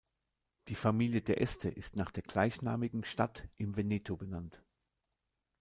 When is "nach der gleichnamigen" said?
1.95-3.03